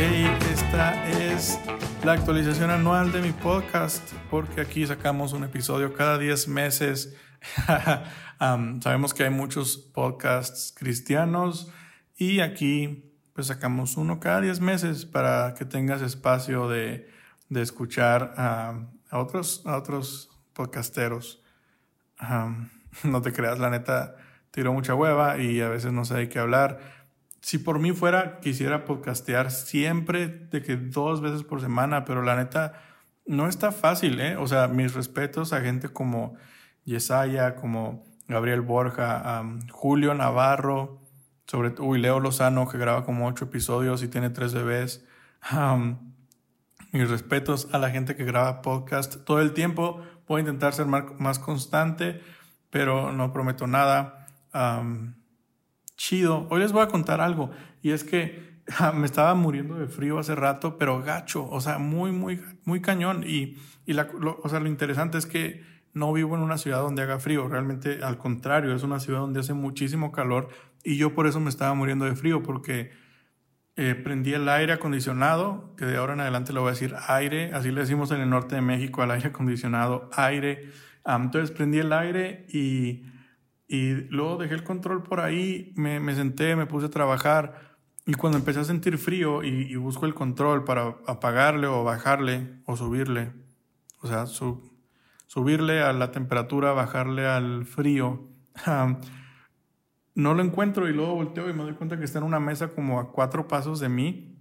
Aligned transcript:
Esta 0.00 1.06
es 1.10 1.60
la 2.04 2.12
actualización 2.12 2.70
anual 2.70 3.12
de 3.12 3.20
mi 3.20 3.32
podcast, 3.32 4.02
porque 4.30 4.62
aquí 4.62 4.86
sacamos 4.86 5.34
un 5.34 5.44
episodio 5.44 5.92
cada 5.92 6.16
10 6.16 6.48
meses. 6.48 7.14
Sabemos 8.38 9.12
que 9.12 9.24
hay 9.24 9.30
muchos 9.30 9.76
podcasts 9.76 10.72
cristianos 10.74 11.70
y 12.16 12.40
aquí 12.40 13.12
pues 13.34 13.48
sacamos 13.48 13.98
uno 13.98 14.20
cada 14.20 14.40
10 14.40 14.60
meses 14.60 15.04
para 15.04 15.52
que 15.52 15.66
tengas 15.66 16.00
espacio 16.00 16.66
de, 16.66 17.06
de 17.50 17.60
escuchar 17.60 18.32
a 18.38 18.88
otros, 19.12 19.60
a 19.66 19.76
otros 19.76 20.30
podcasteros. 20.54 21.42
No 23.04 23.22
te 23.22 23.32
creas, 23.32 23.58
la 23.58 23.70
neta, 23.70 24.16
tiro 24.50 24.72
mucha 24.72 24.94
hueva 24.94 25.38
y 25.38 25.60
a 25.60 25.68
veces 25.68 25.92
no 25.92 26.04
sé 26.04 26.14
de 26.14 26.28
qué 26.28 26.38
hablar. 26.38 26.99
Si 27.40 27.58
por 27.58 27.78
mí 27.78 27.92
fuera, 27.92 28.40
quisiera 28.40 28.84
podcastear 28.84 29.50
siempre, 29.50 30.28
de 30.28 30.62
que 30.62 30.76
dos 30.76 31.20
veces 31.20 31.42
por 31.42 31.60
semana, 31.60 32.04
pero 32.04 32.22
la 32.22 32.36
neta, 32.36 32.74
no 33.26 33.48
está 33.48 33.72
fácil, 33.72 34.20
¿eh? 34.20 34.36
O 34.36 34.46
sea, 34.46 34.68
mis 34.68 34.94
respetos 34.94 35.52
a 35.52 35.60
gente 35.60 35.88
como 35.88 36.36
Yesaya, 36.84 37.54
como 37.56 38.04
Gabriel 38.28 38.60
Borja, 38.60 39.44
Julio 39.70 40.14
Navarro, 40.14 41.00
sobre 41.46 41.74
uy, 41.80 41.98
Leo 41.98 42.20
Lozano, 42.20 42.68
que 42.68 42.78
graba 42.78 43.04
como 43.04 43.26
ocho 43.26 43.46
episodios 43.46 44.02
y 44.02 44.08
tiene 44.08 44.30
tres 44.30 44.54
bebés. 44.54 45.04
mis 46.92 47.08
respetos 47.08 47.68
a 47.72 47.78
la 47.78 47.90
gente 47.90 48.16
que 48.16 48.24
graba 48.24 48.62
podcast 48.62 49.24
todo 49.24 49.40
el 49.40 49.52
tiempo. 49.52 50.00
Voy 50.28 50.38
a 50.38 50.40
intentar 50.40 50.74
ser 50.74 50.86
más, 50.86 51.38
constante, 51.38 52.20
pero 52.70 53.12
no 53.12 53.32
prometo 53.32 53.66
nada. 53.66 54.26
Chido. 56.00 56.46
Hoy 56.48 56.60
les 56.60 56.72
voy 56.72 56.82
a 56.82 56.88
contar 56.88 57.20
algo. 57.20 57.50
Y 57.82 57.90
es 57.90 58.04
que 58.04 58.58
me 58.94 59.04
estaba 59.04 59.34
muriendo 59.34 59.74
de 59.74 59.86
frío 59.86 60.18
hace 60.18 60.34
rato, 60.34 60.78
pero 60.78 61.02
gacho. 61.02 61.46
O 61.48 61.60
sea, 61.60 61.78
muy, 61.78 62.10
muy, 62.10 62.40
muy 62.64 62.80
cañón. 62.80 63.22
Y, 63.26 63.58
y 63.84 63.92
la, 63.92 64.08
o 64.42 64.48
sea, 64.48 64.60
lo 64.60 64.68
interesante 64.68 65.18
es 65.18 65.26
que 65.26 65.62
no 65.92 66.12
vivo 66.12 66.36
en 66.36 66.42
una 66.42 66.56
ciudad 66.56 66.80
donde 66.80 67.02
haga 67.02 67.18
frío, 67.18 67.48
realmente 67.48 68.02
al 68.02 68.16
contrario, 68.16 68.74
es 68.74 68.82
una 68.82 69.00
ciudad 69.00 69.20
donde 69.20 69.40
hace 69.40 69.54
muchísimo 69.54 70.12
calor 70.12 70.48
y 70.84 70.96
yo 70.96 71.14
por 71.14 71.26
eso 71.26 71.40
me 71.40 71.50
estaba 71.50 71.74
muriendo 71.74 72.04
de 72.04 72.14
frío 72.14 72.44
porque 72.44 72.92
eh, 73.74 73.96
prendí 73.96 74.32
el 74.32 74.48
aire 74.48 74.74
acondicionado, 74.74 75.74
que 75.76 75.86
de 75.86 75.96
ahora 75.96 76.12
en 76.12 76.20
adelante 76.20 76.52
lo 76.52 76.60
voy 76.60 76.68
a 76.68 76.72
decir 76.74 76.94
aire, 77.08 77.50
así 77.54 77.72
le 77.72 77.80
decimos 77.80 78.12
en 78.12 78.20
el 78.20 78.30
norte 78.30 78.54
de 78.54 78.60
México 78.60 79.02
al 79.02 79.10
aire 79.10 79.30
acondicionado, 79.30 80.08
aire. 80.14 80.70
entonces 81.04 81.50
prendí 81.50 81.78
el 81.78 81.92
aire 81.92 82.46
y, 82.50 83.02
y 83.72 83.94
luego 84.10 84.36
dejé 84.36 84.54
el 84.54 84.64
control 84.64 85.04
por 85.04 85.20
ahí, 85.20 85.72
me, 85.76 86.00
me, 86.00 86.16
senté, 86.16 86.56
me 86.56 86.66
puse 86.66 86.86
a 86.86 86.90
trabajar 86.90 87.78
y 88.04 88.14
cuando 88.14 88.36
empecé 88.36 88.58
a 88.58 88.64
sentir 88.64 88.98
frío 88.98 89.44
y, 89.44 89.70
y 89.70 89.76
busco 89.76 90.06
el 90.06 90.14
control 90.14 90.64
para 90.64 90.96
apagarle 91.06 91.68
o 91.68 91.84
bajarle 91.84 92.60
o 92.66 92.76
subirle, 92.76 93.32
o 94.00 94.08
sea, 94.08 94.26
su, 94.26 94.76
subirle 95.28 95.80
a 95.82 95.92
la 95.92 96.10
temperatura, 96.10 96.72
bajarle 96.72 97.28
al 97.28 97.64
frío. 97.64 98.28
no 100.16 100.34
lo 100.34 100.42
encuentro 100.42 100.88
y 100.88 100.92
luego 100.92 101.14
volteo 101.14 101.48
y 101.48 101.52
me 101.52 101.62
doy 101.62 101.74
cuenta 101.74 101.96
que 101.96 102.04
está 102.04 102.18
en 102.18 102.24
una 102.24 102.40
mesa 102.40 102.74
como 102.74 102.98
a 102.98 103.12
cuatro 103.12 103.46
pasos 103.46 103.78
de 103.78 103.88
mí. 103.88 104.36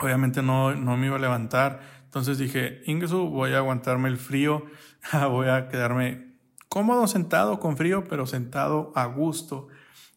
Obviamente 0.00 0.42
no, 0.42 0.74
no 0.74 0.96
me 0.96 1.06
iba 1.06 1.14
a 1.14 1.20
levantar. 1.20 1.80
Entonces 2.02 2.38
dije, 2.38 2.80
Ingesu, 2.86 3.28
voy 3.28 3.52
a 3.52 3.58
aguantarme 3.58 4.08
el 4.08 4.16
frío, 4.16 4.64
voy 5.30 5.46
a 5.46 5.68
quedarme 5.68 6.27
cómodo 6.68 7.06
sentado 7.06 7.60
con 7.60 7.76
frío, 7.76 8.04
pero 8.04 8.26
sentado 8.26 8.92
a 8.94 9.06
gusto. 9.06 9.68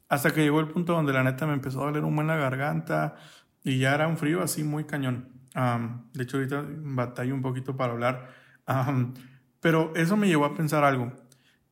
Hasta 0.09 0.31
que 0.31 0.41
llegó 0.41 0.59
el 0.59 0.67
punto 0.67 0.93
donde 0.93 1.13
la 1.13 1.23
neta 1.23 1.47
me 1.47 1.53
empezó 1.53 1.81
a 1.81 1.85
doler 1.85 2.03
un 2.03 2.15
buen 2.15 2.27
la 2.27 2.35
garganta 2.35 3.15
y 3.63 3.79
ya 3.79 3.95
era 3.95 4.07
un 4.07 4.17
frío 4.17 4.41
así 4.41 4.63
muy 4.63 4.83
cañón. 4.83 5.29
de 6.13 6.23
hecho, 6.23 6.37
ahorita 6.37 6.65
batallo 6.67 7.33
un 7.33 7.41
poquito 7.41 7.75
para 7.77 7.93
hablar. 7.93 8.29
Pero 9.61 9.93
eso 9.95 10.17
me 10.17 10.27
llevó 10.27 10.45
a 10.45 10.55
pensar 10.55 10.83
algo. 10.83 11.13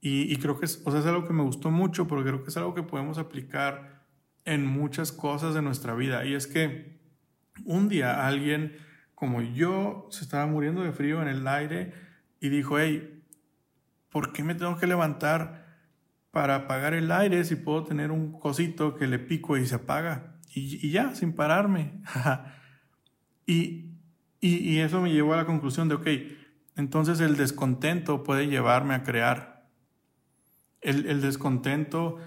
Y, 0.02 0.38
creo 0.38 0.58
que 0.58 0.66
es, 0.66 0.82
o 0.86 0.92
sea, 0.92 1.02
es 1.02 1.06
algo 1.06 1.28
que 1.28 1.34
me 1.34 1.44
gustó 1.44 1.72
mucho, 1.72 2.08
porque 2.08 2.30
creo 2.30 2.44
que 2.44 2.50
es 2.50 2.58
algo 2.58 2.74
que 2.74 2.84
podemos 2.84 3.18
aplicar 3.18 4.06
en 4.46 4.66
muchas 4.66 5.12
cosas 5.12 5.54
de 5.54 5.62
nuestra 5.62 5.94
vida. 5.94 6.26
Y 6.26 6.36
es 6.36 6.48
que 6.48 7.00
un 7.66 7.90
día 7.90 8.26
alguien 8.26 8.78
como 9.20 9.42
yo 9.42 10.08
se 10.12 10.24
estaba 10.24 10.48
muriendo 10.48 10.82
de 10.82 10.94
frío 10.94 11.22
en 11.22 11.28
el 11.28 11.46
aire 11.46 11.92
y 12.40 12.48
dijo, 12.48 12.80
hey, 12.80 13.19
¿por 14.10 14.34
qué 14.34 14.44
me 14.44 14.56
tengo 14.56 14.78
que 14.78 14.88
levantar 14.88 15.68
para 16.32 16.56
apagar 16.56 16.94
el 16.94 17.12
aire 17.12 17.44
si 17.46 17.56
puedo 17.56 17.84
tener 17.84 18.12
un 18.12 18.32
cosito 18.40 18.96
que 18.96 19.08
le 19.08 19.20
pico 19.20 19.58
y 19.58 19.66
se 19.66 19.76
apaga? 19.76 20.36
Y, 20.54 20.90
ya, 20.90 21.16
sin 21.16 21.34
pararme. 21.34 22.02
y, 23.46 23.92
y, 24.42 24.80
eso 24.80 25.02
me 25.02 25.12
llevó 25.12 25.34
a 25.34 25.38
la 25.38 25.46
conclusión 25.46 25.88
de, 25.90 25.96
ok, 25.96 26.08
entonces 26.76 27.20
el 27.20 27.36
descontento 27.36 28.24
puede 28.24 28.48
llevarme 28.48 28.96
a 28.96 29.04
crear. 29.04 29.68
El, 30.82 31.22
descontento 31.22 32.18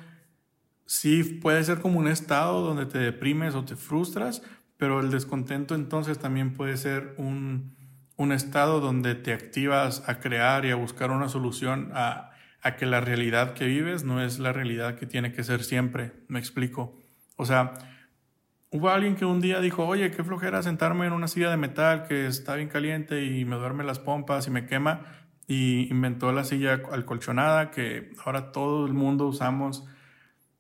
sí 0.84 1.25
puede 1.25 1.64
ser 1.64 1.81
como 1.81 1.99
un 1.99 2.06
estado 2.06 2.60
donde 2.60 2.84
te 2.84 2.99
deprimes 2.99 3.54
o 3.54 3.64
te 3.64 3.76
frustras, 3.76 4.43
pero 4.76 5.00
el 5.00 5.10
descontento 5.10 5.75
entonces 5.75 6.19
también 6.19 6.53
puede 6.53 6.76
ser 6.76 7.14
un, 7.16 7.75
estado 8.31 8.78
donde 8.81 9.16
te 9.16 9.33
activas 9.33 10.09
a 10.09 10.21
crear 10.21 10.65
y 10.65 10.71
a 10.71 10.77
buscar 10.77 11.10
una 11.10 11.28
solución 11.28 11.91
a, 11.94 12.31
a, 12.60 12.77
que 12.77 12.87
la 12.87 13.00
realidad 13.00 13.55
que 13.55 13.66
vives 13.66 14.05
no 14.05 14.22
es 14.22 14.38
la 14.38 14.53
realidad 14.53 14.94
que 14.94 15.06
tiene 15.06 15.33
que 15.33 15.43
ser 15.43 15.65
siempre. 15.65 16.12
Me 16.28 16.38
explico. 16.38 16.97
O 17.37 17.47
sea, 17.47 17.72
Hubo 18.75 18.88
alguien 18.88 19.16
que 19.16 19.27
un 19.27 19.43
día 19.43 19.61
dijo, 19.61 19.87
oye, 19.87 20.11
qué 20.12 20.25
flojera 20.25 20.62
sentarme 20.62 21.06
en 21.06 21.12
una 21.12 21.28
silla 21.28 21.50
de 21.50 21.59
metal 21.59 22.05
que 22.05 22.27
está 22.27 22.55
bien 22.55 22.71
caliente 22.71 23.22
y 23.22 23.44
me 23.44 23.56
duerme 23.56 23.84
las 23.84 23.99
pompas 23.99 24.47
y 24.47 24.50
me 24.50 24.65
quema. 24.65 25.03
Y 25.47 25.91
inventó 25.91 26.32
la 26.32 26.43
silla 26.43 26.81
alcolchonada 26.91 27.71
que 27.71 28.12
ahora 28.25 28.50
todo 28.50 28.87
el 28.87 28.94
mundo 28.94 29.27
usamos. 29.27 29.87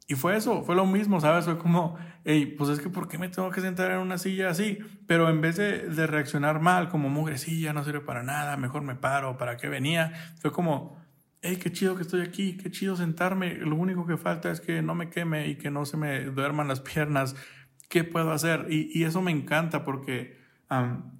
Y 0.08 0.14
fue 0.14 0.36
eso, 0.36 0.62
fue 0.64 0.74
lo 0.74 0.84
mismo, 0.84 1.20
¿sabes? 1.20 1.44
Fue 1.44 1.58
como, 1.58 1.96
hey, 2.24 2.54
pues 2.58 2.70
es 2.70 2.80
que 2.80 2.88
¿por 2.88 3.08
qué 3.08 3.18
me 3.18 3.28
tengo 3.28 3.50
que 3.50 3.60
sentar 3.60 3.90
en 3.92 3.98
una 3.98 4.18
silla 4.18 4.50
así? 4.50 4.78
Pero 5.06 5.28
en 5.28 5.40
vez 5.40 5.56
de, 5.56 5.88
de 5.88 6.06
reaccionar 6.06 6.60
mal, 6.60 6.88
como 6.88 7.08
mugrecilla, 7.08 7.72
no 7.72 7.84
sirve 7.84 8.00
para 8.00 8.22
nada, 8.22 8.56
mejor 8.56 8.82
me 8.82 8.94
paro, 8.94 9.38
¿para 9.38 9.56
qué 9.56 9.68
venía? 9.68 10.12
Fue 10.40 10.52
como, 10.52 11.00
hey, 11.40 11.58
qué 11.62 11.70
chido 11.72 11.96
que 11.96 12.02
estoy 12.02 12.22
aquí, 12.22 12.56
qué 12.56 12.70
chido 12.70 12.96
sentarme, 12.96 13.54
lo 13.54 13.76
único 13.76 14.06
que 14.06 14.16
falta 14.16 14.50
es 14.50 14.60
que 14.60 14.82
no 14.82 14.94
me 14.94 15.08
queme 15.08 15.48
y 15.48 15.56
que 15.56 15.70
no 15.70 15.84
se 15.84 15.96
me 15.96 16.24
duerman 16.24 16.68
las 16.68 16.80
piernas 16.94 17.36
¿qué 17.92 18.04
puedo 18.04 18.32
hacer? 18.32 18.68
Y, 18.70 19.04
eso 19.04 19.20
me 19.20 19.30
encanta 19.30 19.84
porque 19.84 20.38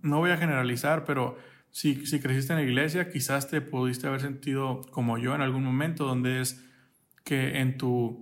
no 0.01 0.19
voy 0.21 0.31
a 0.31 0.39
generalizar, 0.39 1.05
pero 1.05 1.37
si, 1.71 2.07
si 2.07 2.19
creciste 2.19 2.55
en 2.55 2.61
la 2.61 2.65
iglesia, 2.65 3.11
quizás 3.11 3.51
te 3.51 3.61
pudiste 3.61 4.07
haber 4.07 4.23
sentido 4.23 4.81
como 4.91 5.19
yo 5.19 5.35
en 5.35 5.43
algún 5.43 5.65
momento, 5.65 6.07
donde 6.07 6.41
es 6.41 6.67
que 7.25 7.59
en 7.59 7.77
tu 7.77 8.22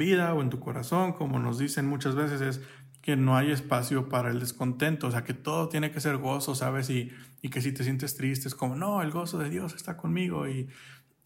vida 0.00 0.34
o 0.34 0.42
en 0.42 0.50
tu 0.50 0.58
corazón, 0.58 1.12
como 1.12 1.38
nos 1.38 1.58
dicen 1.58 1.86
muchas 1.86 2.16
veces, 2.16 2.40
es 2.40 2.60
que 3.02 3.16
no 3.16 3.36
hay 3.36 3.50
espacio 3.50 4.08
para 4.08 4.30
el 4.30 4.40
descontento, 4.40 5.06
o 5.06 5.10
sea, 5.10 5.24
que 5.24 5.34
todo 5.34 5.68
tiene 5.68 5.90
que 5.92 6.00
ser 6.00 6.16
gozo, 6.16 6.54
¿sabes? 6.54 6.90
Y, 6.90 7.12
y 7.42 7.50
que 7.50 7.60
si 7.60 7.72
te 7.72 7.84
sientes 7.84 8.16
triste 8.16 8.48
es 8.48 8.54
como, 8.54 8.76
no, 8.76 9.02
el 9.02 9.10
gozo 9.10 9.38
de 9.38 9.48
Dios 9.48 9.74
está 9.74 9.96
conmigo. 9.96 10.48
Y, 10.48 10.68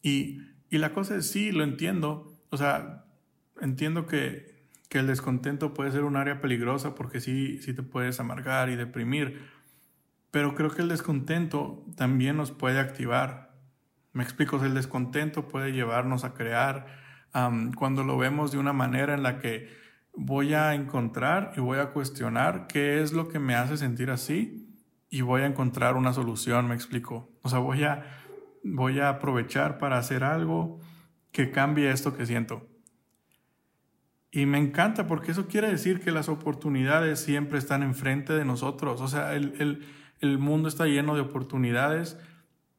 y, 0.03 0.41
y 0.71 0.79
la 0.79 0.93
cosa 0.93 1.17
es, 1.17 1.31
sí, 1.31 1.53
lo 1.53 1.65
entiendo, 1.65 2.37
o 2.51 2.57
sea, 2.57 3.05
entiendo 3.61 4.07
que, 4.07 4.67
que 4.89 4.99
el 4.99 5.07
descontento 5.07 5.75
puede 5.75 5.91
ser 5.91 6.05
un 6.05 6.17
área 6.17 6.41
peligrosa 6.41 6.95
porque 6.95 7.21
sí, 7.21 7.61
sí 7.63 7.75
te 7.75 7.83
puedes 7.83 8.21
amargar 8.21 8.69
y 8.71 8.77
deprimir, 8.77 9.41
pero 10.31 10.55
creo 10.55 10.71
que 10.71 10.83
el 10.83 10.89
descontento 10.89 11.85
también 11.97 12.37
nos 12.37 12.51
puede 12.51 12.79
activar. 12.79 13.55
Me 14.13 14.23
explico, 14.23 14.65
el 14.65 14.75
descontento 14.75 15.49
puede 15.49 15.73
llevarnos 15.73 16.25
a 16.25 16.35
crear 16.35 17.04
cuando 17.77 18.05
lo 18.05 18.17
vemos 18.17 18.53
de 18.53 18.59
una 18.59 18.73
manera 18.73 19.15
en 19.15 19.23
la 19.23 19.39
que 19.39 19.69
voy 20.17 20.55
a 20.55 20.75
encontrar 20.75 21.53
y 21.57 21.61
voy 21.61 21.79
a 21.79 21.91
cuestionar 21.91 22.67
qué 22.69 23.03
es 23.03 23.13
lo 23.13 23.29
que 23.29 23.39
me 23.39 23.55
hace 23.55 23.77
sentir 23.77 24.11
así 24.11 24.65
y 25.11 25.23
voy 25.23 25.43
a 25.43 25.47
encontrar 25.47 25.97
una 25.97 26.13
solución, 26.13 26.69
me 26.69 26.75
explico. 26.75 27.29
O 27.43 27.49
sea, 27.49 27.59
voy 27.59 27.85
a, 27.85 28.05
voy 28.63 29.01
a 29.01 29.09
aprovechar 29.09 29.79
para 29.79 29.99
hacer 29.99 30.25
algo 30.25 30.81
que 31.33 31.51
cambie 31.51 31.91
esto 31.91 32.17
que 32.17 32.27
siento. 32.27 32.69
Y 34.31 34.47
me 34.47 34.59
encanta 34.59 35.07
porque 35.07 35.31
eso 35.31 35.47
quiere 35.47 35.69
decir 35.69 36.01
que 36.01 36.11
las 36.11 36.29
oportunidades 36.29 37.21
siempre 37.21 37.59
están 37.59 37.85
enfrente 37.85 38.33
de 38.33 38.45
nosotros. 38.45 39.01
O 39.01 39.07
sea, 39.07 39.35
el, 39.35 39.79
mundo 40.39 40.69
está 40.69 40.87
lleno 40.87 41.15
de 41.15 41.21
oportunidades 41.21 42.19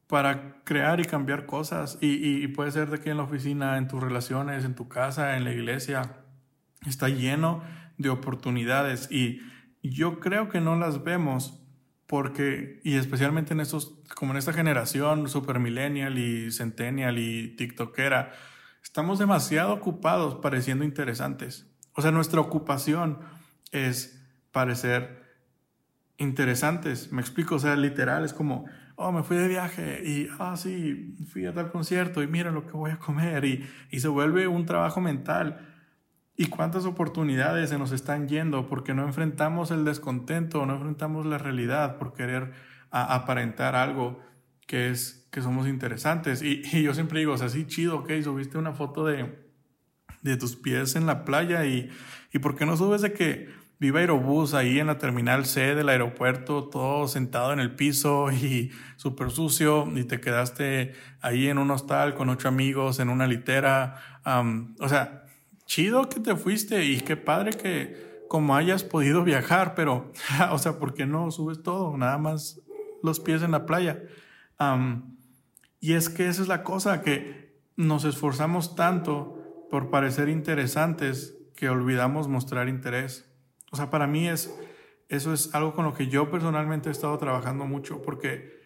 para 0.08 0.62
crear 0.64 1.00
y 1.00 1.06
cambiar 1.06 1.46
cosas. 1.46 1.98
Y, 2.02 2.48
puede 2.50 2.72
ser 2.72 2.90
de 2.90 2.98
aquí 2.98 3.10
en 3.10 3.18
la 3.18 3.24
oficina, 3.24 3.78
en 3.78 3.88
tus 3.88 4.02
relaciones, 4.02 4.66
en 4.66 4.76
tu 4.76 4.88
casa, 4.88 5.38
en 5.38 5.44
la 5.44 5.52
iglesia. 5.52 6.18
Está 6.86 7.10
lleno 7.10 7.64
de 7.98 8.10
oportunidades. 8.10 9.12
Y 9.12 9.42
yo 9.82 10.20
creo 10.20 10.50
que 10.50 10.62
no 10.62 10.76
las 10.76 11.04
vemos 11.04 11.62
porque, 12.08 12.82
y 12.84 12.96
especialmente 12.96 13.54
en 13.54 13.60
estos, 13.60 14.00
como 14.16 14.34
en 14.34 14.38
esta 14.38 14.54
generación 14.54 15.28
super 15.28 15.60
millennial 15.60 16.18
y 16.18 16.52
centennial 16.52 17.18
y 17.18 17.56
tiktokera, 17.56 18.32
Estamos 18.86 19.18
demasiado 19.18 19.74
ocupados 19.74 20.36
pareciendo 20.36 20.86
interesantes. 20.86 21.68
O 21.94 22.04
sea, 22.04 22.12
nuestra 22.12 22.40
ocupación 22.40 23.20
es 23.72 24.24
parecer 24.52 25.24
interesantes. 26.18 27.12
Me 27.12 27.20
explico, 27.20 27.56
o 27.56 27.60
sea, 27.60 27.76
literal, 27.76 28.24
es 28.24 28.32
como, 28.32 28.66
oh, 28.96 29.12
me 29.12 29.24
fui 29.24 29.38
de 29.38 29.48
viaje 29.48 30.02
y, 30.06 30.30
ah, 30.40 30.56
sí, 30.58 31.16
fui 31.32 31.46
a 31.46 31.54
tal 31.54 31.72
concierto 31.72 32.24
y 32.24 32.28
mira 32.28 32.52
lo 32.52 32.66
que 32.66 32.74
voy 32.74 32.92
a 32.92 32.98
comer 32.98 33.46
y, 33.46 33.68
y 33.92 34.00
se 34.00 34.08
vuelve 34.08 34.48
un 34.48 34.66
trabajo 34.66 35.02
mental. 35.02 35.72
¿Y 36.38 36.48
cuántas 36.48 36.86
oportunidades 36.86 37.70
se 37.70 37.78
nos 37.78 37.92
están 37.92 38.28
yendo 38.28 38.68
porque 38.68 38.94
no 38.94 39.06
enfrentamos 39.06 39.72
el 39.72 39.86
descontento, 39.86 40.66
no 40.66 40.76
enfrentamos 40.76 41.26
la 41.26 41.38
realidad 41.38 41.98
por 41.98 42.14
querer 42.14 42.52
aparentar 42.92 43.76
algo 43.76 44.20
que 44.68 44.90
es 44.90 45.28
que 45.32 45.42
somos 45.42 45.68
interesantes? 45.68 46.42
Y, 46.42 46.62
y, 46.74 46.84
yo 46.84 46.94
siempre 46.94 47.20
digo, 47.20 47.34
o 47.34 47.38
sea, 47.38 47.50
sí, 47.50 47.66
chido, 47.66 48.00
ok, 48.00 48.12
subiste 48.22 48.58
una 48.58 48.74
foto 48.74 49.06
de, 49.06 49.34
de 50.24 50.38
tus 50.38 50.58
pies 50.58 50.98
en 50.98 51.06
la 51.06 51.24
playa 51.24 51.66
y, 51.66 51.90
y 52.34 52.40
¿por 52.40 52.58
qué 52.58 52.66
no 52.66 52.76
subes 52.76 53.02
de 53.02 53.14
que 53.14 53.50
viva 53.80 54.00
Aerobús 54.00 54.54
ahí 54.54 54.80
en 54.80 54.88
la 54.88 54.98
terminal 54.98 55.46
C 55.46 55.76
del 55.76 55.90
aeropuerto, 55.90 56.70
todo 56.70 57.08
sentado 57.08 57.54
en 57.54 57.60
el 57.60 57.76
piso 57.76 58.32
y 58.32 58.72
súper 58.96 59.32
sucio, 59.32 59.88
y 59.96 60.04
te 60.04 60.20
quedaste 60.20 60.94
ahí 61.22 61.48
en 61.48 61.58
un 61.58 61.72
hostal 61.72 62.16
con 62.16 62.30
ocho 62.30 62.48
amigos 62.48 63.00
en 63.00 63.10
una 63.10 63.28
litera. 63.28 64.22
o 64.80 64.90
sea, 64.90 65.26
chido 65.66 66.10
que 66.10 66.20
te 66.20 66.36
fuiste 66.36 66.86
y 66.86 67.02
qué 67.02 67.18
padre 67.18 67.52
que 67.52 68.24
como 68.28 68.56
hayas 68.56 68.84
podido 68.84 69.24
viajar, 69.24 69.76
pero, 69.76 70.12
o 70.52 70.58
sea, 70.58 70.80
¿por 70.80 70.94
qué 70.94 71.06
no 71.06 71.32
subes 71.32 71.64
todo? 71.64 71.98
Nada 71.98 72.18
más 72.18 72.62
los 73.04 73.20
pies 73.20 73.44
en 73.44 73.52
la 73.52 73.66
playa. 73.66 74.02
y 75.80 75.94
es 75.94 76.10
que 76.10 76.28
esa 76.28 76.42
es 76.42 76.48
la 76.48 76.64
cosa, 76.64 77.02
que 77.02 77.56
nos 77.76 78.06
esforzamos 78.06 78.76
tanto 78.76 79.68
por 79.70 79.90
parecer 79.90 80.30
interesantes 80.30 81.38
que 81.56 81.70
olvidamos 81.70 82.28
mostrar 82.28 82.68
interés. 82.68 83.32
O 83.72 83.76
sea, 83.76 83.90
para 83.90 84.08
mí 84.08 84.28
es, 84.28 84.54
eso 85.10 85.34
es 85.34 85.54
algo 85.54 85.74
con 85.74 85.86
lo 85.86 85.94
que 85.94 86.08
yo 86.08 86.30
personalmente 86.30 86.90
he 86.90 86.92
estado 86.92 87.18
trabajando 87.18 87.66
mucho 87.66 88.02
porque, 88.02 88.62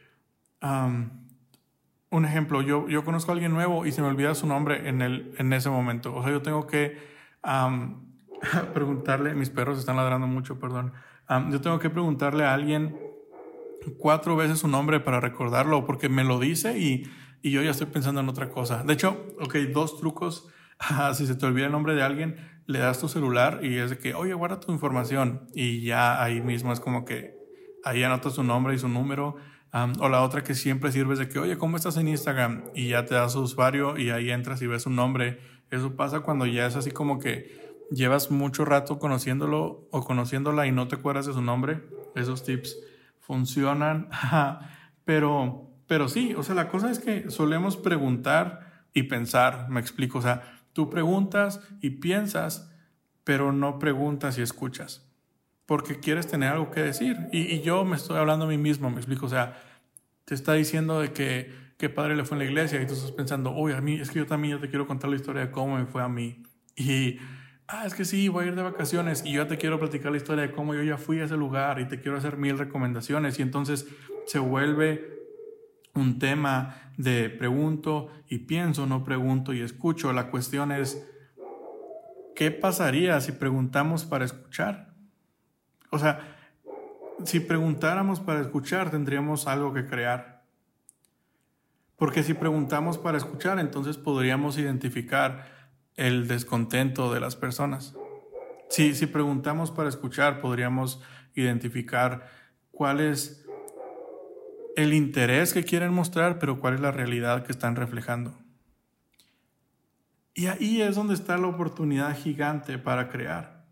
un 0.61 2.25
ejemplo, 2.25 2.61
yo, 2.61 2.87
yo 2.87 3.03
conozco 3.03 3.31
a 3.31 3.33
alguien 3.33 3.53
nuevo 3.53 3.85
y 3.85 3.91
se 3.91 4.01
me 4.01 4.07
olvida 4.07 4.35
su 4.35 4.47
nombre 4.47 4.87
en, 4.87 5.01
el, 5.01 5.33
en 5.37 5.53
ese 5.53 5.69
momento. 5.69 6.15
O 6.15 6.23
sea, 6.23 6.31
yo 6.31 6.41
tengo 6.41 6.67
que 6.67 6.97
preguntarle, 8.73 9.33
mis 9.33 9.49
perros 9.49 9.79
están 9.79 9.95
ladrando 9.95 10.27
mucho, 10.27 10.59
perdón. 10.59 10.93
yo 11.49 11.61
tengo 11.61 11.79
que 11.79 11.89
preguntarle 11.89 12.45
a 12.45 12.53
alguien 12.53 12.97
cuatro 13.97 14.35
veces 14.35 14.59
su 14.59 14.67
nombre 14.67 14.99
para 14.99 15.19
recordarlo 15.19 15.85
porque 15.85 16.09
me 16.09 16.23
lo 16.23 16.39
dice 16.39 16.77
y, 16.77 17.09
y 17.41 17.51
yo 17.51 17.61
ya 17.61 17.71
estoy 17.71 17.87
pensando 17.87 18.21
en 18.21 18.29
otra 18.29 18.49
cosa. 18.49 18.83
De 18.83 18.93
hecho, 18.93 19.27
ok, 19.39 19.55
dos 19.73 19.97
trucos. 19.97 20.49
si 21.13 21.27
se 21.27 21.35
te 21.35 21.45
olvida 21.45 21.65
el 21.65 21.71
nombre 21.71 21.95
de 21.95 22.03
alguien, 22.03 22.35
le 22.69 22.77
das 22.77 22.99
tu 22.99 23.07
celular 23.07 23.61
y 23.63 23.79
es 23.79 23.89
de 23.89 23.97
que, 23.97 24.13
oye, 24.13 24.31
guarda 24.35 24.59
tu 24.59 24.71
información. 24.71 25.47
Y 25.55 25.81
ya 25.81 26.21
ahí 26.21 26.39
mismo 26.39 26.71
es 26.71 26.79
como 26.79 27.03
que 27.03 27.35
ahí 27.83 28.03
anotas 28.03 28.35
su 28.35 28.43
nombre 28.43 28.75
y 28.75 28.77
su 28.77 28.87
número. 28.87 29.37
o 29.73 30.07
la 30.07 30.21
otra 30.21 30.43
que 30.43 30.53
siempre 30.53 30.91
sirve 30.91 31.13
es 31.13 31.19
de 31.19 31.27
que, 31.27 31.39
oye, 31.39 31.57
¿cómo 31.57 31.77
estás 31.77 31.97
en 31.97 32.07
Instagram? 32.07 32.65
Y 32.75 32.89
ya 32.89 33.05
te 33.05 33.15
das 33.15 33.33
su 33.33 33.39
usuario 33.39 33.97
y 33.97 34.11
ahí 34.11 34.29
entras 34.29 34.61
y 34.61 34.67
ves 34.67 34.83
su 34.83 34.91
nombre. 34.91 35.39
Eso 35.71 35.95
pasa 35.95 36.19
cuando 36.19 36.45
ya 36.45 36.67
es 36.67 36.75
así 36.75 36.91
como 36.91 37.17
que 37.17 37.75
llevas 37.89 38.29
mucho 38.29 38.65
rato 38.65 38.99
conociéndolo 38.99 39.87
o 39.89 40.03
conociéndola 40.03 40.67
y 40.67 40.71
no 40.71 40.87
te 40.87 40.97
acuerdas 40.97 41.25
de 41.25 41.33
su 41.33 41.41
nombre. 41.41 41.81
Esos 42.15 42.43
tips 42.43 42.77
funcionan. 43.19 44.09
pero, 45.05 45.71
pero 45.87 46.07
sí, 46.07 46.35
o 46.37 46.43
sea, 46.43 46.53
la 46.53 46.67
cosa 46.67 46.91
es 46.91 46.99
que 46.99 47.31
solemos 47.31 47.77
preguntar 47.77 48.85
y 48.93 49.03
pensar, 49.03 49.69
me 49.69 49.79
explico, 49.79 50.19
o 50.19 50.21
sea, 50.21 50.58
Tú 50.79 50.89
preguntas 50.89 51.59
y 51.81 51.89
piensas, 51.89 52.71
pero 53.25 53.51
no 53.51 53.79
preguntas 53.79 54.37
y 54.37 54.41
escuchas, 54.41 55.05
porque 55.65 55.99
quieres 55.99 56.27
tener 56.27 56.53
algo 56.53 56.71
que 56.71 56.79
decir. 56.79 57.17
Y, 57.33 57.59
yo 57.59 57.83
me 57.83 57.97
estoy 57.97 58.15
hablando 58.15 58.45
a 58.45 58.47
mí 58.47 58.57
mismo, 58.57 58.89
me 58.89 58.95
explico, 58.95 59.25
o 59.25 59.29
sea, 59.29 59.61
te 60.23 60.35
está 60.35 60.53
diciendo 60.53 61.01
de 61.01 61.11
que 61.11 61.53
qué 61.77 61.89
padre 61.89 62.15
le 62.15 62.23
fue 62.23 62.37
en 62.37 62.45
la 62.45 62.49
iglesia 62.49 62.81
y 62.81 62.87
tú 62.87 62.93
estás 62.93 63.11
pensando, 63.11 63.53
oye, 63.53 63.75
a 63.75 63.81
mí 63.81 63.95
es 63.95 64.09
que 64.09 64.19
yo 64.19 64.25
también 64.25 64.53
yo 64.53 64.61
te 64.61 64.69
quiero 64.69 64.87
contar 64.87 65.09
la 65.09 65.17
historia 65.17 65.41
de 65.41 65.51
cómo 65.51 65.75
me 65.75 65.85
fue 65.85 66.01
a 66.01 66.07
mí. 66.07 66.43
Y, 66.77 67.17
ah, 67.67 67.85
es 67.85 67.93
que 67.93 68.05
sí, 68.05 68.29
voy 68.29 68.45
a 68.45 68.47
ir 68.47 68.55
de 68.55 68.63
vacaciones 68.63 69.25
y 69.25 69.33
yo 69.33 69.47
te 69.47 69.57
quiero 69.57 69.79
platicar 69.79 70.11
la 70.11 70.17
historia 70.17 70.43
de 70.43 70.53
cómo 70.53 70.75
yo 70.75 70.83
ya 70.83 70.97
fui 70.97 71.19
a 71.19 71.25
ese 71.25 71.35
lugar 71.35 71.81
y 71.81 71.89
te 71.89 71.99
quiero 71.99 72.17
hacer 72.17 72.37
mil 72.37 72.57
recomendaciones. 72.57 73.37
Y 73.37 73.41
entonces 73.41 73.85
se 74.27 74.39
vuelve 74.39 75.18
un 75.95 76.19
tema 76.19 76.91
de 76.97 77.29
pregunto 77.29 78.09
y 78.27 78.39
pienso, 78.39 78.85
no 78.85 79.03
pregunto 79.03 79.53
y 79.53 79.61
escucho. 79.61 80.13
La 80.13 80.29
cuestión 80.29 80.71
es, 80.71 81.05
¿qué 82.35 82.51
pasaría 82.51 83.19
si 83.21 83.31
preguntamos 83.31 84.05
para 84.05 84.25
escuchar? 84.25 84.93
O 85.91 85.99
sea, 85.99 86.37
si 87.25 87.39
preguntáramos 87.39 88.19
para 88.19 88.41
escuchar, 88.41 88.91
tendríamos 88.91 89.47
algo 89.47 89.73
que 89.73 89.85
crear. 89.85 90.43
Porque 91.97 92.23
si 92.23 92.33
preguntamos 92.33 92.97
para 92.97 93.17
escuchar, 93.17 93.59
entonces 93.59 93.97
podríamos 93.97 94.57
identificar 94.57 95.59
el 95.95 96.27
descontento 96.27 97.13
de 97.13 97.19
las 97.19 97.35
personas. 97.35 97.93
Si, 98.69 98.95
si 98.95 99.05
preguntamos 99.05 99.71
para 99.71 99.89
escuchar, 99.89 100.39
podríamos 100.39 101.01
identificar 101.35 102.29
cuál 102.71 103.01
es 103.01 103.45
el 104.83 104.93
interés 104.93 105.53
que 105.53 105.65
quieren 105.65 105.93
mostrar, 105.93 106.39
pero 106.39 106.59
cuál 106.59 106.75
es 106.75 106.79
la 106.79 106.91
realidad 106.91 107.45
que 107.45 107.51
están 107.51 107.75
reflejando. 107.75 108.37
Y 110.33 110.47
ahí 110.47 110.81
es 110.81 110.95
donde 110.95 111.15
está 111.15 111.37
la 111.37 111.47
oportunidad 111.47 112.17
gigante 112.17 112.77
para 112.77 113.09
crear. 113.09 113.65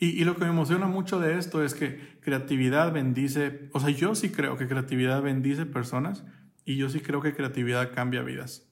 Y, 0.00 0.24
lo 0.24 0.36
que 0.36 0.44
me 0.44 0.50
emociona 0.50 0.86
mucho 0.86 1.18
de 1.18 1.38
esto 1.38 1.64
es 1.64 1.74
que 1.74 2.18
creatividad 2.20 2.92
bendice, 2.92 3.68
o 3.72 3.80
sea, 3.80 3.90
yo 3.90 4.14
sí 4.14 4.30
creo 4.30 4.56
que 4.56 4.68
creatividad 4.68 5.22
bendice 5.22 5.66
personas 5.66 6.24
y 6.64 6.76
yo 6.76 6.88
sí 6.88 7.00
creo 7.00 7.20
que 7.20 7.34
creatividad 7.34 7.92
cambia 7.92 8.22
vidas. 8.22 8.68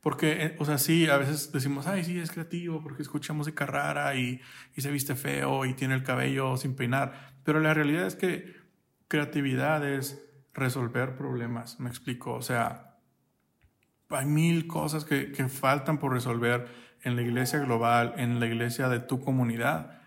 Porque, 0.00 0.44
eh, 0.44 0.56
o 0.58 0.64
sea, 0.64 0.78
sí, 0.78 1.08
a 1.08 1.18
veces 1.18 1.52
decimos, 1.52 1.86
ay, 1.86 2.02
sí, 2.02 2.18
es 2.18 2.32
creativo 2.32 2.82
porque 2.82 3.02
escucha 3.02 3.32
música 3.32 3.64
rara 3.64 4.16
y, 4.16 4.40
y 4.74 4.80
se 4.80 4.90
viste 4.90 5.14
feo 5.14 5.64
y 5.66 5.74
tiene 5.74 5.94
el 5.94 6.02
cabello 6.02 6.56
sin 6.56 6.74
peinar. 6.74 7.34
Pero 7.44 7.60
la 7.60 7.72
realidad 7.72 8.06
es 8.06 8.16
que 8.16 8.55
Creatividad 9.08 9.86
es 9.86 10.22
resolver 10.56 11.16
problemas, 11.16 11.78
me 11.78 11.88
explico. 11.88 12.34
O 12.34 12.42
sea, 12.42 12.96
hay 14.10 14.26
mil 14.26 14.66
cosas 14.66 15.04
que, 15.04 15.32
faltan 15.48 15.98
por 15.98 16.12
resolver 16.12 16.66
en 17.02 17.16
la 17.16 17.22
iglesia 17.22 17.58
global, 17.60 18.14
en 18.16 18.40
la 18.40 18.46
iglesia 18.46 18.88
de 18.88 19.00
tu 19.00 19.20
comunidad. 19.20 20.00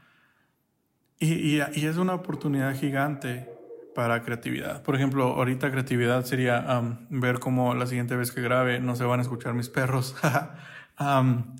Y, 1.19 1.59
es 1.59 1.97
una 1.97 2.13
oportunidad 2.13 2.75
gigante 2.75 3.50
para 3.93 4.23
creatividad. 4.23 4.83
Por 4.83 4.95
ejemplo, 4.95 5.25
ahorita 5.25 5.69
creatividad 5.71 6.23
sería 6.23 6.79
um, 6.79 6.97
ver 7.09 7.39
cómo 7.39 7.73
la 7.75 7.88
siguiente 7.88 8.15
vez 8.15 8.31
que 8.31 8.41
grabe 8.41 8.79
no 8.79 8.95
se 8.95 9.03
van 9.03 9.19
a 9.19 9.23
escuchar 9.23 9.53
mis 9.53 9.69
perros. 9.69 10.15
Um, 11.01 11.55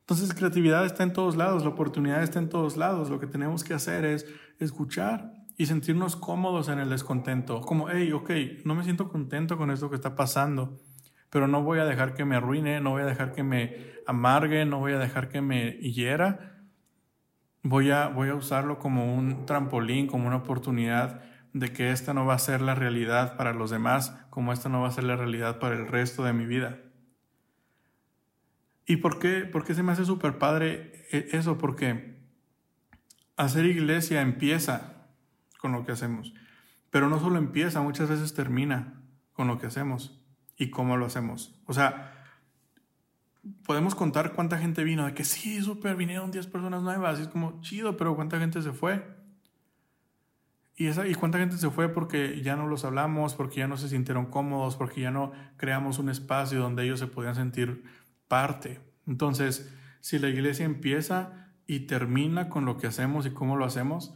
entonces, 0.00 0.34
creatividad 0.34 0.84
está 0.84 1.04
en 1.04 1.12
todos 1.12 1.36
lados, 1.36 1.62
la 1.62 1.68
oportunidad 1.68 2.24
está 2.24 2.40
en 2.40 2.48
todos 2.48 2.76
lados. 2.76 3.08
Lo 3.08 3.20
que 3.20 3.28
tenemos 3.28 3.62
que 3.62 3.72
hacer 3.72 4.04
es 4.04 4.26
escuchar 4.58 5.32
y 5.56 5.66
sentirnos 5.66 6.16
cómodos 6.16 6.68
en 6.68 6.78
el 6.78 6.90
descontento. 6.90 7.60
Como, 7.60 7.88
hey, 7.88 8.12
ok, 8.12 8.30
no 8.64 8.74
me 8.74 8.84
siento 8.84 9.08
contento 9.08 9.56
con 9.56 9.70
esto 9.70 9.88
que 9.88 9.96
está 9.96 10.16
pasando, 10.16 10.80
pero 11.30 11.48
no 11.48 11.62
voy 11.62 11.78
a 11.78 11.84
dejar 11.84 12.14
que 12.14 12.24
me 12.24 12.36
arruine, 12.36 12.80
no 12.80 12.90
voy 12.90 13.02
a 13.02 13.06
dejar 13.06 13.32
que 13.32 13.42
me 13.42 13.76
amargue, 14.06 14.64
no 14.64 14.78
voy 14.78 14.92
a 14.92 14.98
dejar 14.98 15.28
que 15.28 15.40
me 15.40 15.72
hiera. 15.72 16.62
Voy 17.62 17.90
a, 17.90 18.08
voy 18.08 18.28
a 18.28 18.34
usarlo 18.34 18.78
como 18.78 19.14
un 19.14 19.46
trampolín, 19.46 20.06
como 20.06 20.26
una 20.26 20.36
oportunidad 20.36 21.22
de 21.54 21.72
que 21.72 21.92
esta 21.92 22.12
no 22.12 22.26
va 22.26 22.34
a 22.34 22.38
ser 22.38 22.60
la 22.60 22.74
realidad 22.74 23.36
para 23.36 23.54
los 23.54 23.70
demás, 23.70 24.14
como 24.28 24.52
esta 24.52 24.68
no 24.68 24.82
va 24.82 24.88
a 24.88 24.92
ser 24.92 25.04
la 25.04 25.16
realidad 25.16 25.60
para 25.60 25.76
el 25.76 25.86
resto 25.86 26.24
de 26.24 26.32
mi 26.32 26.46
vida. 26.46 26.78
¿Y 28.86 28.96
por 28.96 29.18
qué, 29.18 29.40
por 29.40 29.64
qué 29.64 29.74
se 29.74 29.82
me 29.82 29.92
hace 29.92 30.04
súper 30.04 30.36
padre 30.38 31.06
e, 31.10 31.28
eso? 31.32 31.56
Porque 31.56 32.18
hacer 33.36 33.64
iglesia 33.64 34.20
empieza 34.20 34.93
con 35.64 35.72
lo 35.72 35.86
que 35.86 35.92
hacemos. 35.92 36.34
Pero 36.90 37.08
no 37.08 37.18
solo 37.18 37.38
empieza, 37.38 37.80
muchas 37.80 38.10
veces 38.10 38.34
termina 38.34 39.00
con 39.32 39.48
lo 39.48 39.56
que 39.56 39.66
hacemos 39.66 40.22
y 40.58 40.68
cómo 40.68 40.98
lo 40.98 41.06
hacemos. 41.06 41.58
O 41.64 41.72
sea, 41.72 42.12
podemos 43.64 43.94
contar 43.94 44.34
cuánta 44.34 44.58
gente 44.58 44.84
vino, 44.84 45.06
de 45.06 45.14
que 45.14 45.24
sí, 45.24 45.62
súper, 45.62 45.96
vinieron 45.96 46.30
10 46.30 46.48
personas 46.48 46.82
nuevas, 46.82 47.18
y 47.18 47.22
es 47.22 47.28
como 47.28 47.62
chido, 47.62 47.96
pero 47.96 48.14
cuánta 48.14 48.38
gente 48.38 48.60
se 48.60 48.72
fue. 48.72 49.08
Y, 50.76 50.88
esa, 50.88 51.08
y 51.08 51.14
cuánta 51.14 51.38
gente 51.38 51.56
se 51.56 51.70
fue 51.70 51.88
porque 51.88 52.42
ya 52.42 52.56
no 52.56 52.66
los 52.66 52.84
hablamos, 52.84 53.32
porque 53.32 53.60
ya 53.60 53.66
no 53.66 53.78
se 53.78 53.88
sintieron 53.88 54.26
cómodos, 54.26 54.76
porque 54.76 55.00
ya 55.00 55.10
no 55.10 55.32
creamos 55.56 55.98
un 55.98 56.10
espacio 56.10 56.60
donde 56.60 56.84
ellos 56.84 57.00
se 57.00 57.06
podían 57.06 57.36
sentir 57.36 57.84
parte. 58.28 58.82
Entonces, 59.06 59.72
si 60.00 60.18
la 60.18 60.28
iglesia 60.28 60.66
empieza 60.66 61.54
y 61.66 61.86
termina 61.86 62.50
con 62.50 62.66
lo 62.66 62.76
que 62.76 62.86
hacemos 62.86 63.24
y 63.24 63.30
cómo 63.30 63.56
lo 63.56 63.64
hacemos, 63.64 64.14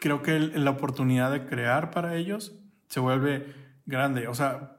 creo 0.00 0.22
que 0.22 0.38
la 0.40 0.70
oportunidad 0.70 1.30
de 1.30 1.46
crear 1.46 1.90
para 1.90 2.16
ellos 2.16 2.58
se 2.88 2.98
vuelve 2.98 3.54
grande. 3.86 4.26
O 4.26 4.34
sea, 4.34 4.78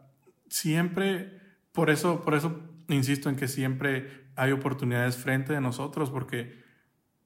siempre, 0.50 1.40
por 1.72 1.90
eso, 1.90 2.24
por 2.24 2.34
eso 2.34 2.60
insisto 2.90 3.30
en 3.30 3.38
que 3.38 3.48
siempre 3.48 4.26
hay 4.36 4.52
oportunidades 4.52 5.18
frente 5.18 5.54
de 5.54 5.62
nosotros, 5.62 6.10
porque, 6.10 6.62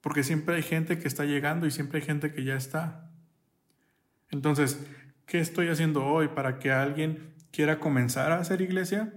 porque 0.00 0.22
siempre 0.22 0.56
hay 0.56 0.62
gente 0.62 0.98
que 0.98 1.08
está 1.08 1.24
llegando 1.24 1.66
y 1.66 1.70
siempre 1.70 2.00
hay 2.00 2.06
gente 2.06 2.32
que 2.32 2.44
ya 2.44 2.54
está. 2.54 3.10
Entonces, 4.30 4.86
¿qué 5.24 5.40
estoy 5.40 5.68
haciendo 5.68 6.04
hoy 6.04 6.28
para 6.28 6.58
que 6.58 6.72
alguien 6.72 7.34
quiera 7.50 7.78
comenzar 7.78 8.30
a 8.30 8.40
hacer 8.40 8.60
iglesia? 8.60 9.12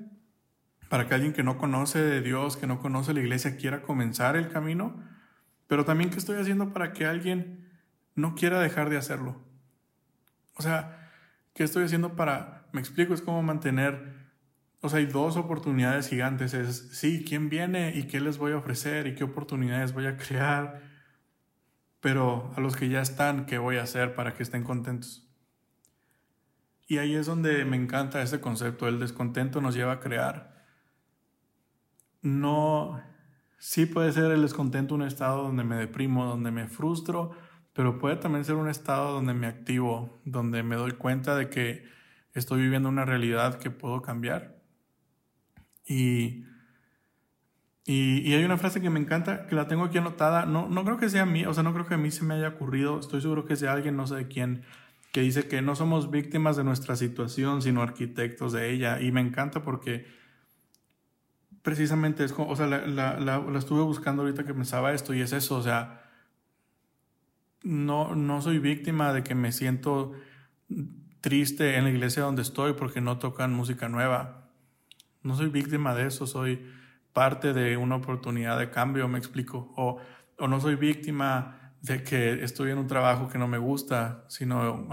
Para 0.88 1.07
que 1.07 1.13
alguien 1.13 1.33
que 1.33 1.43
no 1.43 1.57
conoce 1.57 2.01
de 2.01 2.21
Dios, 2.21 2.55
que 2.55 2.65
no 2.65 2.79
conoce 2.79 3.13
la 3.13 3.19
iglesia, 3.19 3.57
quiera 3.57 3.81
comenzar 3.81 4.38
el 4.38 4.48
camino. 4.48 5.03
Pero 5.67 5.83
también, 5.86 6.09
¿qué 6.09 6.17
estoy 6.17 6.38
haciendo 6.38 6.71
para 6.74 6.93
que 6.93 7.05
alguien 7.05 7.68
no 8.19 8.35
quiera 8.35 8.59
dejar 8.59 8.89
de 8.89 8.97
hacerlo? 8.97 9.41
O 10.55 10.61
sea, 10.61 11.11
¿qué 11.53 11.63
estoy 11.63 11.83
haciendo 11.85 12.15
para, 12.15 12.67
me 12.71 12.81
explico, 12.81 13.13
es 13.13 13.21
como 13.21 13.41
mantener, 13.41 14.13
o 14.81 14.89
sea, 14.89 14.99
hay 14.99 15.05
dos 15.05 15.38
oportunidades 15.38 16.07
gigantes, 16.07 16.53
es, 16.53 16.89
sí, 16.91 17.23
¿quién 17.27 17.49
viene 17.49 17.93
y 17.95 18.03
qué 18.03 18.19
les 18.21 18.38
voy 18.38 18.53
a 18.53 18.57
ofrecer 18.57 19.07
y 19.07 19.15
qué 19.15 19.23
oportunidades 19.23 19.93
voy 19.93 20.07
a 20.07 20.17
crear? 20.17 20.81
Pero 21.99 22.51
a 22.55 22.61
los 22.61 22.75
que 22.75 22.89
ya 22.89 23.01
están, 23.01 23.45
¿qué 23.45 23.57
voy 23.57 23.77
a 23.77 23.83
hacer 23.83 24.15
para 24.15 24.33
que 24.33 24.43
estén 24.43 24.63
contentos? 24.63 25.29
Y 26.88 26.97
ahí 26.97 27.15
es 27.15 27.25
donde 27.25 27.65
me 27.65 27.77
encanta 27.77 28.21
ese 28.21 28.41
concepto, 28.41 28.88
el 28.88 28.99
descontento 28.99 29.61
nos 29.61 29.75
lleva 29.75 29.93
a 29.93 29.99
crear. 29.99 30.65
No, 32.21 33.01
sí 33.59 33.85
puede 33.85 34.11
ser 34.11 34.31
el 34.31 34.41
descontento 34.41 34.95
un 34.95 35.03
estado 35.03 35.43
donde 35.43 35.63
me 35.63 35.75
deprimo, 35.75 36.25
donde 36.25 36.51
me 36.51 36.67
frustro, 36.67 37.31
pero 37.79 37.98
puede 37.98 38.17
también 38.17 38.43
ser 38.43 38.55
un 38.55 38.67
estado 38.67 39.13
donde 39.13 39.33
me 39.33 39.48
activo, 39.48 40.19
donde 40.25 40.63
me 40.63 40.75
doy 40.75 40.91
cuenta 40.91 41.38
de 41.38 41.50
que 41.50 41.86
estoy 42.33 42.59
viviendo 42.59 42.89
una 42.89 43.05
realidad 43.05 43.57
que 43.57 43.71
puedo 43.71 44.01
cambiar. 44.01 44.62
Y, 45.88 46.43
y, 47.86 48.33
hay 48.33 48.43
una 48.43 48.57
frase 48.57 48.81
que 48.81 48.89
me 48.89 49.00
encanta, 49.00 49.48
que 49.48 49.55
la 49.55 49.69
tengo 49.69 49.86
aquí 49.86 49.98
anotada, 49.98 50.45
no, 50.45 50.67
no 50.67 50.83
creo 50.83 50.98
que 50.98 51.07
sea 51.09 51.21
a 51.21 51.25
mí, 51.25 51.45
o 51.45 51.53
sea, 51.53 51.63
no 51.63 51.71
creo 51.71 51.88
que 51.88 51.93
a 51.93 51.98
mí 51.98 52.12
se 52.12 52.25
me 52.25 52.33
haya 52.33 52.50
ocurrido, 52.50 53.00
estoy 53.00 53.21
seguro 53.21 53.45
que 53.45 53.55
sea 53.55 53.71
alguien, 53.71 53.95
no 53.95 54.07
sé 54.07 54.15
de 54.15 54.27
quién, 54.27 54.63
que 55.13 55.21
dice 55.21 55.48
que 55.48 55.62
no 55.62 55.74
somos 55.74 56.12
víctimas 56.12 56.57
de 56.57 56.65
nuestra 56.65 56.98
situación, 56.98 57.62
sino 57.62 57.81
arquitectos 57.81 58.51
de 58.51 58.71
ella. 58.71 59.00
Y 59.00 59.13
me 59.13 59.21
encanta 59.21 59.63
porque 59.63 60.05
precisamente 61.62 62.25
es 62.25 62.33
como, 62.33 62.50
o 62.50 62.57
sea, 62.57 62.67
la, 62.67 62.86
la, 62.86 63.17
la 63.17 63.57
estuve 63.57 63.83
buscando 63.83 64.24
ahorita 64.24 64.43
que 64.43 64.53
pensaba 64.53 64.91
esto 64.91 65.13
y 65.13 65.21
es 65.21 65.31
eso, 65.31 65.55
o 65.55 65.63
sea, 65.63 66.09
no, 67.63 68.16
no 68.16 68.42
soy 68.42 68.60
víctima 68.60 69.13
de 69.13 69.24
que 69.24 69.36
me 69.36 69.51
siento 69.51 70.13
triste 71.22 71.75
en 71.75 71.84
la 71.84 71.89
iglesia 71.89 72.24
donde 72.24 72.42
estoy 72.42 72.74
porque 72.74 73.01
no 73.01 73.20
tocan 73.20 73.54
música 73.54 73.89
nueva. 73.89 74.51
No 75.22 75.36
soy 75.36 75.50
víctima 75.50 75.94
de 75.96 76.08
eso, 76.08 76.28
soy 76.28 76.66
parte 77.13 77.54
de 77.54 77.75
una 77.78 77.96
oportunidad 77.96 78.58
de 78.58 78.70
cambio, 78.70 79.08
me 79.08 79.18
explico. 79.18 79.74
O, 79.75 79.98
o 80.38 80.48
no 80.48 80.62
soy 80.62 80.75
víctima 80.75 81.74
de 81.82 82.04
que 82.04 82.44
estoy 82.44 82.72
en 82.72 82.78
un 82.78 82.88
trabajo 82.88 83.28
que 83.28 83.38
no 83.38 83.48
me 83.48 83.58
gusta, 83.58 84.25
sino 84.28 84.88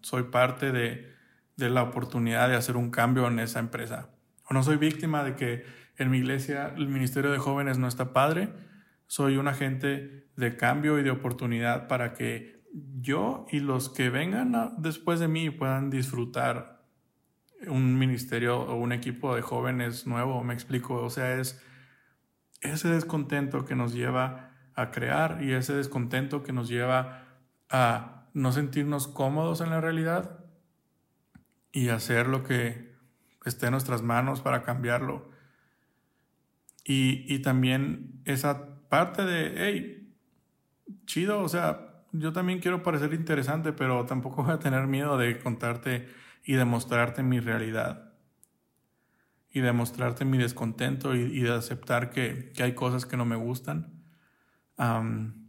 soy 0.00 0.24
parte 0.24 0.72
de, 0.72 1.14
de 1.56 1.70
la 1.70 1.82
oportunidad 1.82 2.48
de 2.48 2.56
hacer 2.56 2.76
un 2.76 2.90
cambio 2.90 3.26
en 3.28 3.38
esa 3.38 3.58
empresa. 3.58 4.10
O 4.48 4.54
no 4.54 4.62
soy 4.62 4.76
víctima 4.76 5.22
de 5.22 5.36
que 5.36 5.64
en 5.96 6.10
mi 6.10 6.18
iglesia 6.18 6.72
el 6.76 6.88
ministerio 6.88 7.30
de 7.30 7.38
jóvenes 7.38 7.78
no 7.78 7.86
está 7.86 8.12
padre, 8.12 8.52
soy 9.10 9.38
un 9.38 9.48
agente 9.48 10.28
de 10.36 10.56
cambio 10.56 10.96
y 10.96 11.02
de 11.02 11.10
oportunidad 11.10 11.88
para 11.88 12.14
que 12.14 12.62
yo 13.00 13.44
y 13.50 13.58
los 13.58 13.88
que 13.88 14.08
vengan 14.08 14.76
después 14.78 15.18
de 15.18 15.26
mí 15.26 15.50
puedan 15.50 15.90
disfrutar 15.90 16.84
un 17.66 17.98
ministerio 17.98 18.60
o 18.60 18.76
un 18.76 18.92
equipo 18.92 19.34
de 19.34 19.42
jóvenes 19.42 20.06
nuevo, 20.06 20.44
me 20.44 20.54
explico, 20.54 21.02
o 21.02 21.10
sea, 21.10 21.40
es 21.40 21.60
ese 22.60 22.86
descontento 22.86 23.64
que 23.64 23.74
nos 23.74 23.94
lleva 23.94 24.52
a 24.76 24.92
crear 24.92 25.42
y 25.42 25.54
ese 25.54 25.74
descontento 25.74 26.44
que 26.44 26.52
nos 26.52 26.68
lleva 26.68 27.24
a 27.68 28.28
no 28.32 28.52
sentirnos 28.52 29.08
cómodos 29.08 29.60
en 29.60 29.70
la 29.70 29.80
realidad 29.80 30.44
y 31.72 31.88
hacer 31.88 32.28
lo 32.28 32.44
que 32.44 32.94
esté 33.44 33.66
en 33.66 33.72
nuestras 33.72 34.02
manos 34.02 34.40
para 34.40 34.62
cambiarlo. 34.62 35.32
Y, 36.84 37.24
y 37.26 37.40
también 37.40 38.22
esa 38.24 38.79
parte 38.90 39.24
de, 39.24 39.54
hey, 39.56 40.14
chido, 41.06 41.40
o 41.40 41.48
sea, 41.48 42.04
yo 42.12 42.32
también 42.32 42.58
quiero 42.58 42.82
parecer 42.82 43.14
interesante, 43.14 43.72
pero 43.72 44.04
tampoco 44.04 44.42
voy 44.42 44.52
a 44.52 44.58
tener 44.58 44.86
miedo 44.86 45.16
de 45.16 45.38
contarte 45.38 46.08
y 46.44 46.54
demostrarte 46.54 47.22
mi 47.22 47.40
realidad. 47.40 48.12
Y 49.52 49.60
demostrarte 49.60 50.24
mi 50.24 50.38
descontento 50.38 51.14
y, 51.14 51.40
de 51.40 51.52
aceptar 51.52 52.10
que, 52.10 52.52
hay 52.60 52.74
cosas 52.74 53.06
que 53.06 53.16
no 53.16 53.24
me 53.24 53.36
gustan. 53.36 53.94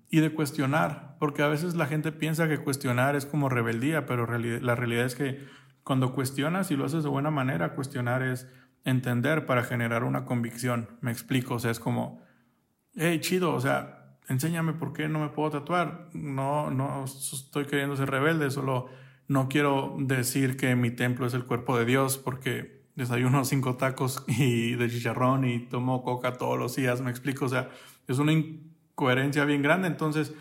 y 0.10 0.20
de 0.20 0.34
cuestionar, 0.34 1.16
porque 1.20 1.42
a 1.42 1.48
veces 1.48 1.76
la 1.76 1.88
gente 1.88 2.12
piensa 2.12 2.48
que 2.48 2.58
cuestionar 2.58 3.16
es 3.16 3.26
como 3.26 3.50
rebeldía, 3.50 4.06
pero 4.06 4.26
la 4.28 4.76
realidad 4.76 5.06
es 5.06 5.16
que 5.16 5.48
cuando 5.84 6.14
cuestionas 6.14 6.72
y 6.72 6.76
lo 6.76 6.86
haces 6.86 7.04
de 7.04 7.10
buena 7.10 7.32
manera, 7.32 7.74
cuestionar 7.74 8.22
es 8.24 8.48
entender 8.84 9.46
para 9.46 9.64
generar 9.64 10.04
una 10.04 10.26
convicción. 10.26 10.90
Me 11.02 11.12
explico, 11.12 11.56
o 11.56 11.60
sea, 11.60 11.72
es 11.72 11.80
como, 11.80 12.22
hey, 12.96 13.20
chido, 13.20 13.54
o 13.54 13.60
sea, 13.62 14.18
enséñame 14.28 14.74
por 14.74 14.94
qué 14.94 15.08
no 15.08 15.20
me 15.20 15.30
puedo 15.30 15.52
tatuar. 15.52 16.10
No, 16.14 16.72
no 16.72 17.06
estoy 17.06 17.66
queriendo 17.66 17.96
ser 17.96 18.10
rebelde, 18.10 18.52
solo 18.52 18.90
no 19.28 19.48
quiero 19.48 19.96
decir 20.00 20.58
que 20.58 20.76
mi 20.76 20.92
templo 20.92 21.26
es 21.26 21.34
el 21.34 21.46
cuerpo 21.46 21.78
de 21.78 21.86
Dios 21.86 22.18
porque 22.18 22.82
desayuno 22.96 23.46
cinco 23.46 23.76
tacos 23.76 24.24
y 24.28 24.76
de 24.76 24.90
chicharrón 24.90 25.46
y 25.46 25.60
tomo 25.68 26.04
coca 26.04 26.34
todos 26.38 26.58
los 26.58 26.76
días, 26.76 27.02
me 27.02 27.12
explico, 27.12 27.46
o 27.46 27.50
sea, 27.50 27.70
es 28.08 28.20
una 28.20 28.34
incoherencia 28.34 29.46
bien 29.46 29.62
grande, 29.62 29.88
entonces 29.88 30.34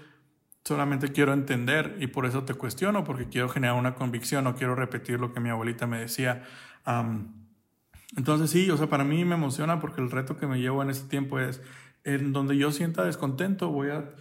solamente 0.64 1.12
quiero 1.12 1.32
entender 1.32 1.96
y 2.00 2.08
por 2.08 2.26
eso 2.26 2.44
te 2.44 2.54
cuestiono, 2.54 3.04
porque 3.04 3.28
quiero 3.28 3.48
generar 3.48 3.76
una 3.76 3.94
convicción, 3.94 4.44
no 4.44 4.54
quiero 4.54 4.74
repetir 4.74 5.20
lo 5.20 5.32
que 5.32 5.40
mi 5.40 5.48
abuelita 5.48 5.86
me 5.86 6.00
decía. 6.00 6.42
entonces 8.16 8.50
sí, 8.50 8.70
o 8.70 8.76
sea, 8.76 8.88
para 8.88 9.04
mí 9.04 9.24
me 9.24 9.36
emociona 9.36 9.80
porque 9.80 10.00
el 10.00 10.10
reto 10.10 10.36
que 10.36 10.46
me 10.46 10.60
llevo 10.60 10.82
en 10.82 10.90
este 10.90 11.08
tiempo 11.08 11.38
es 11.38 11.62
en 12.04 12.32
donde 12.32 12.56
yo 12.56 12.72
sienta 12.72 13.04
descontento, 13.04 13.70
voy 13.70 13.88
a, 13.90 14.14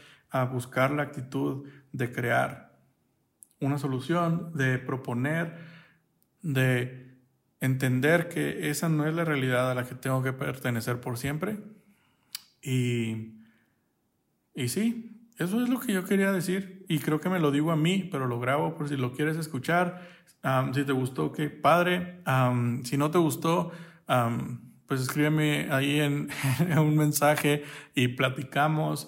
buscar 0.51 0.91
la 0.91 1.01
actitud 1.01 1.67
de 1.91 2.12
crear 2.12 2.77
una 3.59 3.79
solución, 3.79 4.51
de 4.53 4.77
proponer, 4.77 5.57
de 6.43 7.17
entender 7.59 8.29
que 8.29 8.69
esa 8.69 8.89
no 8.89 9.07
es 9.07 9.15
la 9.15 9.25
realidad 9.25 9.71
a 9.71 9.75
la 9.75 9.86
que 9.86 9.95
tengo 9.95 10.21
que 10.21 10.31
pertenecer 10.31 11.01
por 11.01 11.17
siempre. 11.17 11.57
Y, 12.62 13.39
y 14.53 14.67
sí, 14.67 15.19
eso 15.39 15.63
es 15.63 15.69
lo 15.69 15.79
que 15.79 15.93
yo 15.93 16.03
quería 16.03 16.31
decir. 16.31 16.86
Y 16.89 17.00
creo 17.00 17.21
que 17.21 17.29
me 17.29 17.39
lo 17.39 17.50
digo 17.50 17.71
a 17.71 17.77
mí, 17.77 18.07
pero 18.12 18.27
lo 18.27 18.39
grabo 18.39 18.75
por 18.75 18.89
si 18.89 18.98
lo 18.98 19.13
quieres 19.13 19.38
escuchar. 19.38 20.07
si 20.74 20.83
te 20.83 20.91
gustó, 20.91 21.31
qué 21.31 21.50
padre. 21.50 22.21
si 22.83 22.98
no 22.98 23.09
te 23.09 23.17
gustó, 23.17 23.71
pues 24.89 25.01
escríbeme 25.01 25.67
ahí 25.72 26.00
en, 26.01 26.29
un 26.77 26.98
mensaje 26.98 27.63
y 27.96 28.10
platicamos. 28.10 29.08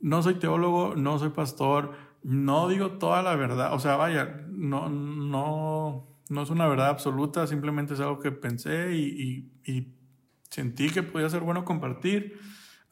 no 0.00 0.22
soy 0.22 0.34
teólogo, 0.34 0.94
no 0.96 1.18
soy 1.18 1.30
pastor, 1.30 1.92
no 2.22 2.68
digo 2.68 2.92
toda 2.92 3.22
la 3.22 3.34
verdad, 3.36 3.72
o 3.72 3.78
sea, 3.78 3.96
vaya, 3.96 4.44
no, 4.48 4.90
no, 4.90 6.06
no 6.28 6.42
es 6.42 6.50
una 6.50 6.66
verdad 6.66 6.88
absoluta, 6.88 7.46
simplemente 7.46 7.94
es 7.94 8.00
algo 8.00 8.18
que 8.18 8.32
pensé 8.32 8.94
y, 8.94 9.50
y, 9.64 9.94
sentí 10.50 10.90
que 10.90 11.02
podía 11.02 11.30
ser 11.30 11.40
bueno 11.40 11.64
compartir. 11.64 12.38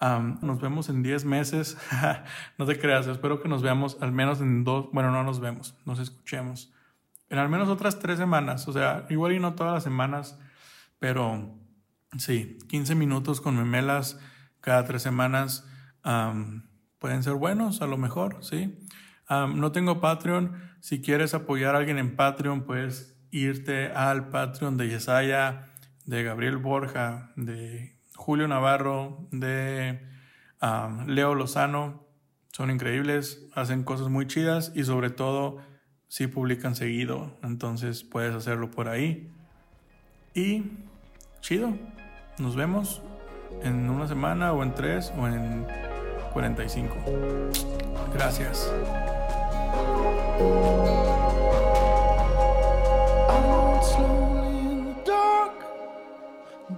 nos 0.00 0.60
vemos 0.60 0.88
en 0.88 1.02
10 1.02 1.24
meses, 1.26 1.76
no 2.58 2.66
te 2.66 2.78
creas, 2.78 3.06
espero 3.08 3.42
que 3.42 3.48
nos 3.48 3.62
veamos 3.62 3.98
al 4.00 4.12
menos 4.12 4.40
en 4.40 4.64
dos, 4.64 4.88
bueno, 4.92 5.10
no 5.10 5.24
nos 5.24 5.40
vemos, 5.40 5.76
nos 5.84 5.98
escuchemos. 5.98 6.72
En 7.28 7.38
al 7.38 7.48
menos 7.48 7.68
otras 7.68 7.98
tres 7.98 8.18
semanas, 8.18 8.66
o 8.66 8.72
sea, 8.72 9.06
igual 9.10 9.32
y 9.32 9.40
no 9.40 9.54
todas 9.54 9.74
las 9.74 9.84
semanas, 9.84 10.40
pero 10.98 11.54
Sí, 12.18 12.58
15 12.68 12.94
minutos 12.96 13.40
con 13.40 13.56
memelas 13.56 14.18
cada 14.60 14.84
tres 14.84 15.02
semanas 15.02 15.66
pueden 16.98 17.22
ser 17.22 17.34
buenos, 17.34 17.82
a 17.82 17.86
lo 17.86 17.96
mejor, 17.96 18.38
sí. 18.42 18.78
no 19.28 19.72
tengo 19.72 20.00
Patreon. 20.00 20.54
Si 20.80 21.00
quieres 21.00 21.34
apoyar 21.34 21.74
a 21.74 21.78
alguien 21.78 21.98
en 21.98 22.16
Patreon, 22.16 22.64
puedes 22.64 23.16
irte 23.30 23.92
al 23.92 24.28
Patreon 24.28 24.76
de 24.76 24.88
Yesaya, 24.88 25.66
de 26.04 26.22
Gabriel 26.22 26.56
Borja, 26.56 27.32
de 27.36 27.98
Julio 28.14 28.48
Navarro, 28.48 29.28
de 29.30 30.06
Leo 31.06 31.34
Lozano. 31.34 32.06
Son 32.52 32.70
increíbles, 32.70 33.46
hacen 33.54 33.84
cosas 33.84 34.08
muy 34.08 34.26
chidas 34.26 34.72
y 34.74 34.84
sobre 34.84 35.10
todo 35.10 35.58
si 36.08 36.26
publican 36.26 36.74
seguido. 36.74 37.38
Entonces 37.42 38.02
puedes 38.02 38.34
hacerlo 38.34 38.70
por 38.70 38.88
ahí. 38.88 39.30
Y 40.34 40.64
chido. 41.40 41.74
Nos 42.40 42.56
vemos 42.56 43.02
en 43.62 43.90
una 43.90 44.08
semana 44.08 44.54
o 44.54 44.62
en 44.62 44.74
tres 44.74 45.12
o 45.18 45.26
en 45.26 45.66
45. 46.32 46.96
Gracias. 48.14 48.72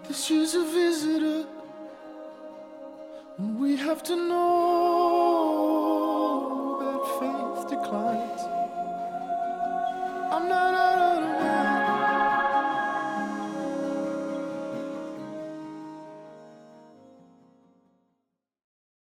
This 0.09 0.31
is. 0.31 0.53